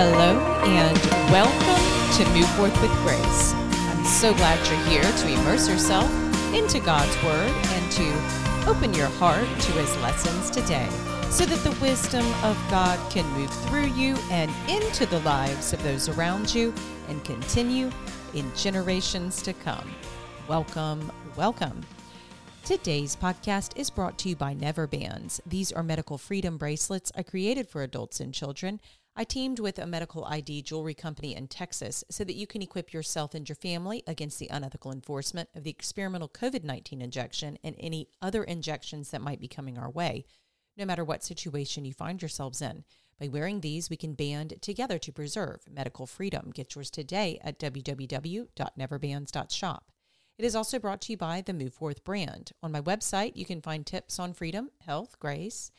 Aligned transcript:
Hello 0.00 0.38
and 0.62 0.96
welcome 1.32 2.16
to 2.16 2.32
Move 2.32 2.48
Forth 2.50 2.80
with 2.80 2.92
Grace. 3.02 3.52
I'm 3.52 4.04
so 4.04 4.32
glad 4.32 4.64
you're 4.68 4.86
here 4.86 5.02
to 5.02 5.28
immerse 5.28 5.68
yourself 5.68 6.08
into 6.54 6.78
God's 6.78 7.20
Word 7.24 7.50
and 7.50 7.90
to 7.90 8.70
open 8.70 8.94
your 8.94 9.08
heart 9.08 9.42
to 9.42 9.72
His 9.72 9.96
lessons 9.96 10.50
today 10.50 10.88
so 11.30 11.44
that 11.46 11.58
the 11.64 11.76
wisdom 11.82 12.24
of 12.44 12.56
God 12.70 12.96
can 13.10 13.26
move 13.32 13.50
through 13.64 13.88
you 13.88 14.14
and 14.30 14.52
into 14.70 15.04
the 15.04 15.18
lives 15.22 15.72
of 15.72 15.82
those 15.82 16.08
around 16.08 16.54
you 16.54 16.72
and 17.08 17.24
continue 17.24 17.90
in 18.34 18.54
generations 18.54 19.42
to 19.42 19.52
come. 19.52 19.90
Welcome, 20.46 21.10
welcome. 21.34 21.84
Today's 22.64 23.16
podcast 23.16 23.76
is 23.76 23.88
brought 23.90 24.18
to 24.18 24.28
you 24.28 24.36
by 24.36 24.52
Never 24.52 24.86
Bands. 24.86 25.40
These 25.46 25.72
are 25.72 25.82
medical 25.82 26.18
freedom 26.18 26.56
bracelets 26.56 27.10
I 27.16 27.22
created 27.22 27.66
for 27.66 27.82
adults 27.82 28.20
and 28.20 28.32
children. 28.32 28.78
I 29.20 29.24
teamed 29.24 29.58
with 29.58 29.80
a 29.80 29.86
medical 29.86 30.24
ID 30.26 30.62
jewelry 30.62 30.94
company 30.94 31.34
in 31.34 31.48
Texas 31.48 32.04
so 32.08 32.22
that 32.22 32.36
you 32.36 32.46
can 32.46 32.62
equip 32.62 32.92
yourself 32.92 33.34
and 33.34 33.48
your 33.48 33.56
family 33.56 34.04
against 34.06 34.38
the 34.38 34.46
unethical 34.46 34.92
enforcement 34.92 35.48
of 35.56 35.64
the 35.64 35.70
experimental 35.70 36.28
COVID 36.28 36.62
19 36.62 37.02
injection 37.02 37.58
and 37.64 37.74
any 37.80 38.06
other 38.22 38.44
injections 38.44 39.10
that 39.10 39.20
might 39.20 39.40
be 39.40 39.48
coming 39.48 39.76
our 39.76 39.90
way, 39.90 40.24
no 40.76 40.84
matter 40.84 41.04
what 41.04 41.24
situation 41.24 41.84
you 41.84 41.92
find 41.92 42.22
yourselves 42.22 42.62
in. 42.62 42.84
By 43.18 43.26
wearing 43.26 43.60
these, 43.60 43.90
we 43.90 43.96
can 43.96 44.14
band 44.14 44.54
together 44.60 45.00
to 45.00 45.10
preserve 45.10 45.62
medical 45.68 46.06
freedom. 46.06 46.52
Get 46.54 46.76
yours 46.76 46.88
today 46.88 47.40
at 47.42 47.58
www.neverbands.shop. 47.58 49.92
It 50.38 50.44
is 50.44 50.54
also 50.54 50.78
brought 50.78 51.00
to 51.00 51.12
you 51.12 51.16
by 51.16 51.40
the 51.40 51.52
Move 51.52 51.74
Forth 51.74 52.04
brand. 52.04 52.52
On 52.62 52.70
my 52.70 52.80
website, 52.80 53.34
you 53.34 53.44
can 53.44 53.62
find 53.62 53.84
tips 53.84 54.20
on 54.20 54.32
freedom, 54.32 54.70
health, 54.86 55.18
grace, 55.18 55.72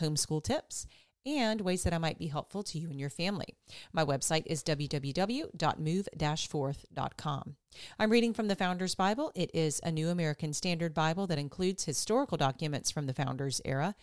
homeschool 0.00 0.42
tips, 0.42 0.86
and 1.26 1.60
ways 1.60 1.82
that 1.82 1.92
I 1.92 1.98
might 1.98 2.18
be 2.18 2.28
helpful 2.28 2.62
to 2.62 2.78
you 2.78 2.88
and 2.88 2.98
your 2.98 3.10
family. 3.10 3.48
My 3.92 4.02
website 4.04 4.44
is 4.46 4.62
www.move-forth.com. 4.62 7.56
I'm 7.98 8.10
reading 8.10 8.32
from 8.32 8.48
the 8.48 8.56
Founders 8.56 8.94
Bible. 8.94 9.32
It 9.34 9.50
is 9.52 9.80
a 9.82 9.90
New 9.90 10.08
American 10.08 10.52
Standard 10.52 10.94
Bible 10.94 11.26
that 11.26 11.38
includes 11.38 11.84
historical 11.84 12.36
documents 12.36 12.90
from 12.90 13.06
the 13.06 13.14
Founders 13.14 13.60
era. 13.64 13.94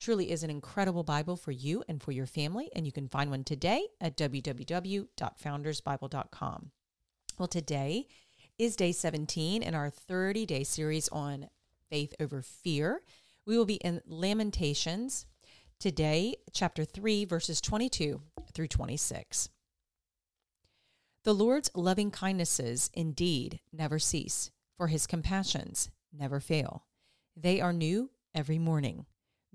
Truly 0.00 0.32
is 0.32 0.42
an 0.42 0.50
incredible 0.50 1.04
Bible 1.04 1.36
for 1.36 1.52
you 1.52 1.84
and 1.88 2.02
for 2.02 2.12
your 2.12 2.26
family, 2.26 2.68
and 2.74 2.84
you 2.84 2.92
can 2.92 3.08
find 3.08 3.30
one 3.30 3.44
today 3.44 3.86
at 4.00 4.16
www.foundersbible.com. 4.16 6.70
Well, 7.38 7.48
today 7.48 8.08
is 8.58 8.76
day 8.76 8.92
17 8.92 9.62
in 9.62 9.74
our 9.74 9.90
30 9.90 10.46
day 10.46 10.62
series 10.64 11.08
on 11.08 11.48
faith 11.88 12.14
over 12.20 12.42
fear. 12.42 13.02
We 13.46 13.56
will 13.56 13.64
be 13.64 13.76
in 13.76 14.02
Lamentations 14.06 15.24
Today, 15.80 16.36
chapter 16.52 16.84
3, 16.84 17.26
verses 17.26 17.60
22 17.60 18.22
through 18.54 18.68
26. 18.68 19.50
The 21.24 21.34
Lord's 21.34 21.70
loving 21.74 22.10
kindnesses 22.10 22.90
indeed 22.94 23.60
never 23.70 23.98
cease, 23.98 24.50
for 24.78 24.86
his 24.86 25.06
compassions 25.06 25.90
never 26.10 26.40
fail. 26.40 26.86
They 27.36 27.60
are 27.60 27.72
new 27.72 28.10
every 28.34 28.58
morning. 28.58 29.04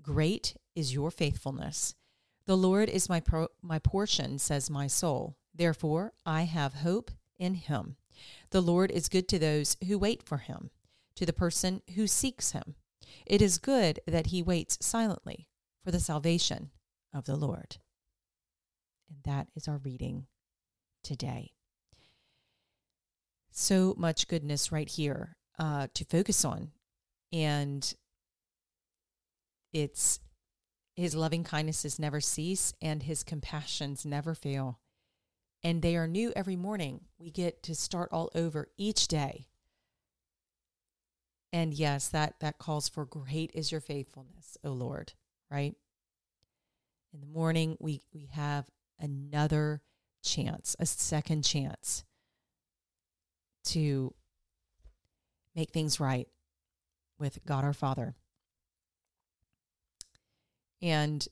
Great 0.02 0.56
is 0.76 0.94
your 0.94 1.10
faithfulness. 1.10 1.96
The 2.46 2.56
Lord 2.56 2.88
is 2.88 3.08
my, 3.08 3.18
pro- 3.18 3.48
my 3.60 3.80
portion, 3.80 4.38
says 4.38 4.70
my 4.70 4.86
soul. 4.86 5.36
Therefore, 5.52 6.12
I 6.24 6.42
have 6.42 6.74
hope 6.74 7.10
in 7.40 7.54
him. 7.54 7.96
The 8.50 8.60
Lord 8.60 8.92
is 8.92 9.08
good 9.08 9.26
to 9.28 9.38
those 9.38 9.76
who 9.88 9.98
wait 9.98 10.22
for 10.22 10.38
him, 10.38 10.70
to 11.16 11.26
the 11.26 11.32
person 11.32 11.82
who 11.96 12.06
seeks 12.06 12.52
him. 12.52 12.76
It 13.26 13.42
is 13.42 13.58
good 13.58 13.98
that 14.06 14.28
he 14.28 14.42
waits 14.42 14.78
silently 14.80 15.48
for 15.84 15.90
the 15.90 16.00
salvation 16.00 16.70
of 17.14 17.24
the 17.24 17.36
Lord. 17.36 17.76
And 19.08 19.18
that 19.24 19.48
is 19.56 19.66
our 19.66 19.78
reading 19.78 20.26
today. 21.02 21.52
So 23.50 23.94
much 23.96 24.28
goodness 24.28 24.70
right 24.70 24.88
here 24.88 25.36
uh, 25.58 25.88
to 25.94 26.04
focus 26.04 26.44
on. 26.44 26.70
And 27.32 27.92
it's 29.72 30.20
his 30.94 31.14
loving 31.14 31.44
kindnesses 31.44 31.98
never 31.98 32.20
cease 32.20 32.74
and 32.80 33.02
his 33.02 33.24
compassions 33.24 34.04
never 34.04 34.34
fail. 34.34 34.80
And 35.62 35.82
they 35.82 35.96
are 35.96 36.06
new 36.06 36.32
every 36.34 36.56
morning. 36.56 37.02
We 37.18 37.30
get 37.30 37.62
to 37.64 37.74
start 37.74 38.10
all 38.12 38.30
over 38.34 38.68
each 38.76 39.08
day. 39.08 39.46
And 41.52 41.74
yes, 41.74 42.08
that, 42.08 42.34
that 42.40 42.58
calls 42.58 42.88
for 42.88 43.04
great 43.04 43.50
is 43.54 43.72
your 43.72 43.80
faithfulness, 43.80 44.56
O 44.64 44.70
Lord 44.70 45.14
right? 45.50 45.74
In 47.12 47.20
the 47.20 47.26
morning, 47.26 47.76
we, 47.80 48.02
we 48.14 48.28
have 48.32 48.66
another 48.98 49.82
chance, 50.22 50.76
a 50.78 50.86
second 50.86 51.42
chance 51.42 52.04
to 53.64 54.14
make 55.54 55.70
things 55.70 55.98
right 55.98 56.28
with 57.18 57.44
God 57.44 57.64
our 57.64 57.72
Father. 57.72 58.14
And 60.80 61.26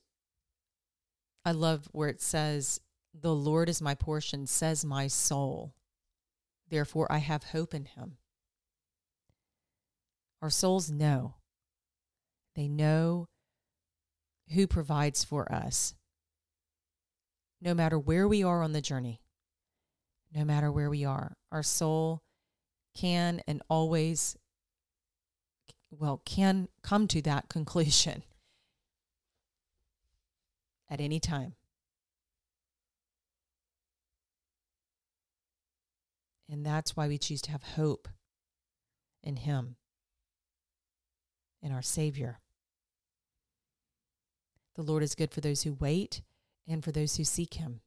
I 1.44 1.52
love 1.52 1.88
where 1.92 2.08
it 2.08 2.20
says, 2.20 2.80
The 3.14 3.34
Lord 3.34 3.68
is 3.68 3.80
my 3.80 3.94
portion, 3.94 4.46
says 4.46 4.84
my 4.84 5.06
soul. 5.06 5.74
Therefore, 6.68 7.10
I 7.10 7.18
have 7.18 7.44
hope 7.44 7.72
in 7.72 7.86
him. 7.86 8.18
Our 10.42 10.50
souls 10.50 10.90
know. 10.90 11.34
They 12.54 12.69
know 12.69 13.28
who 14.52 14.66
provides 14.66 15.24
for 15.24 15.50
us. 15.52 15.94
No 17.60 17.74
matter 17.74 17.98
where 17.98 18.28
we 18.28 18.42
are 18.42 18.62
on 18.62 18.72
the 18.72 18.80
journey, 18.80 19.20
no 20.34 20.44
matter 20.44 20.70
where 20.70 20.90
we 20.90 21.04
are, 21.04 21.36
our 21.50 21.62
soul 21.62 22.22
can 22.94 23.40
and 23.46 23.62
always, 23.68 24.36
well, 25.90 26.22
can 26.24 26.68
come 26.82 27.08
to 27.08 27.22
that 27.22 27.48
conclusion 27.48 28.22
at 30.90 31.00
any 31.00 31.20
time. 31.20 31.54
And 36.50 36.64
that's 36.64 36.96
why 36.96 37.08
we 37.08 37.18
choose 37.18 37.42
to 37.42 37.50
have 37.50 37.62
hope 37.62 38.08
in 39.22 39.36
Him, 39.36 39.76
in 41.62 41.72
our 41.72 41.82
Savior. 41.82 42.40
The 44.78 44.84
Lord 44.84 45.02
is 45.02 45.16
good 45.16 45.32
for 45.32 45.40
those 45.40 45.64
who 45.64 45.72
wait 45.72 46.22
and 46.69 46.84
for 46.84 46.92
those 46.92 47.16
who 47.16 47.25
seek 47.25 47.54
him. 47.54 47.80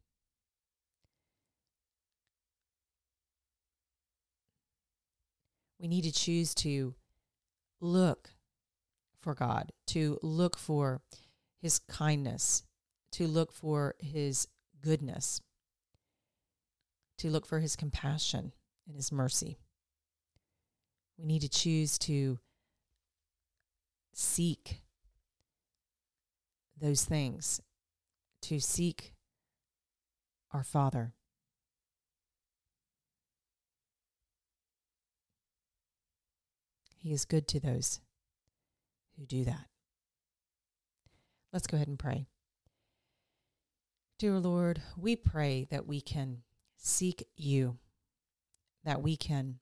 We 5.79 5.88
need 5.88 6.03
to 6.03 6.11
choose 6.11 6.53
to 6.55 6.95
look 7.79 8.31
for 9.21 9.33
God, 9.33 9.71
to 9.88 10.19
look 10.21 10.57
for 10.57 10.99
his 11.61 11.79
kindness, 11.79 12.63
to 13.13 13.25
look 13.25 13.53
for 13.53 13.95
his 13.99 14.49
goodness, 14.81 15.39
to 17.19 17.29
look 17.29 17.45
for 17.45 17.61
his 17.61 17.77
compassion 17.77 18.51
and 18.85 18.97
his 18.97 19.13
mercy. 19.13 19.59
We 21.17 21.25
need 21.25 21.41
to 21.44 21.49
choose 21.49 21.97
to 21.99 22.39
seek 24.13 24.81
those 26.81 27.06
things 27.06 27.62
to 28.42 28.60
seek 28.60 29.13
our 30.51 30.63
Father. 30.63 31.13
He 36.98 37.13
is 37.13 37.25
good 37.25 37.48
to 37.50 37.60
those 37.60 38.00
who 39.18 39.25
do 39.25 39.44
that. 39.45 39.68
Let's 41.54 41.68
go 41.68 41.75
ahead 41.75 41.88
and 41.88 42.00
pray. 42.00 42.28
Dear 44.19 44.39
Lord, 44.39 44.81
we 44.95 45.16
pray 45.16 45.68
that 45.72 45.88
we 45.88 46.00
can 46.00 46.44
seek 46.78 47.28
you, 47.36 47.78
that 48.83 49.01
we 49.01 49.18
can 49.18 49.60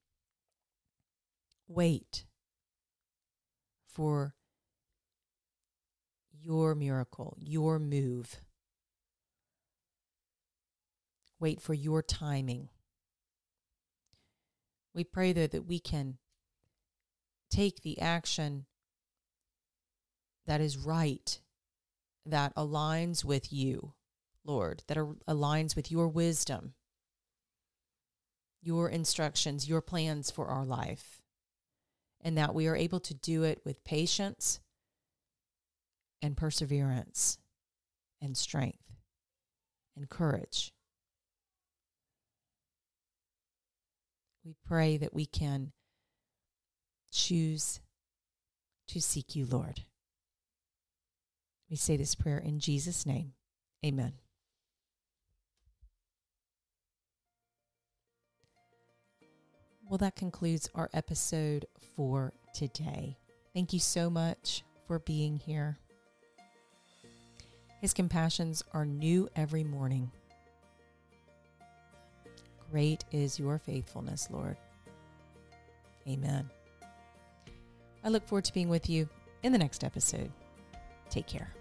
wait 1.67 2.25
for 3.87 4.35
your 6.49 6.73
miracle, 6.73 7.37
your 7.39 7.77
move. 7.77 8.37
Wait 11.39 11.61
for 11.61 11.75
your 11.75 12.01
timing. 12.01 12.69
We 14.95 15.03
pray, 15.03 15.31
though, 15.31 15.45
that 15.45 15.67
we 15.67 15.79
can 15.79 16.17
take 17.51 17.83
the 17.83 18.01
action 18.01 18.65
that 20.47 20.59
is 20.59 20.75
right, 20.75 21.39
that 22.25 22.55
aligns 22.55 23.23
with 23.23 23.53
you, 23.53 23.93
Lord, 24.43 24.81
that 24.87 24.97
aligns 25.27 25.75
with 25.75 25.91
your 25.91 26.07
wisdom, 26.07 26.73
your 28.59 28.89
instructions, 28.89 29.69
your 29.69 29.81
plans 29.81 30.31
for 30.31 30.47
our 30.47 30.65
life, 30.65 31.21
and 32.19 32.35
that 32.39 32.55
we 32.55 32.65
are 32.65 32.75
able 32.75 32.99
to 33.01 33.13
do 33.13 33.43
it 33.43 33.61
with 33.63 33.83
patience 33.83 34.59
and 36.21 36.35
perseverance 36.35 37.37
and 38.21 38.37
strength 38.37 38.77
and 39.95 40.09
courage. 40.09 40.71
We 44.45 44.55
pray 44.67 44.97
that 44.97 45.13
we 45.13 45.25
can 45.25 45.71
choose 47.11 47.81
to 48.87 49.01
seek 49.01 49.35
you, 49.35 49.45
Lord. 49.45 49.81
We 51.69 51.75
say 51.75 51.97
this 51.97 52.15
prayer 52.15 52.39
in 52.39 52.59
Jesus' 52.59 53.05
name. 53.05 53.33
Amen. 53.85 54.13
Well, 59.87 59.97
that 59.99 60.15
concludes 60.15 60.69
our 60.75 60.89
episode 60.93 61.65
for 61.95 62.33
today. 62.53 63.17
Thank 63.53 63.73
you 63.73 63.79
so 63.79 64.09
much 64.09 64.63
for 64.87 64.99
being 64.99 65.37
here. 65.37 65.79
His 67.79 67.93
compassions 67.93 68.63
are 68.73 68.85
new 68.85 69.29
every 69.35 69.63
morning. 69.63 70.11
Great 72.71 73.05
is 73.11 73.39
your 73.39 73.57
faithfulness, 73.57 74.27
Lord. 74.29 74.57
Amen. 76.07 76.49
I 78.03 78.09
look 78.09 78.27
forward 78.27 78.45
to 78.45 78.53
being 78.53 78.69
with 78.69 78.89
you 78.89 79.07
in 79.43 79.51
the 79.51 79.57
next 79.57 79.83
episode. 79.83 80.31
Take 81.09 81.27
care. 81.27 81.53